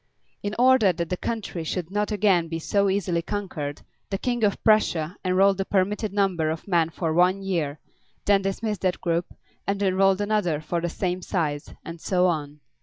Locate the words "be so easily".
2.47-3.21